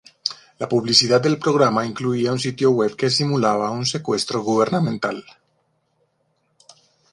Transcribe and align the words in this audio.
La 0.57 0.67
publicidad 0.67 1.21
del 1.21 1.37
programa 1.37 1.85
incluía 1.85 2.31
un 2.31 2.39
sitio 2.39 2.71
web 2.71 2.95
que 2.95 3.11
simulaba 3.11 3.69
un 3.69 3.85
secuestro 3.85 4.41
gubernamental. 4.41 5.23